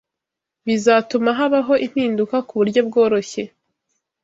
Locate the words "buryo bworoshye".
2.59-3.43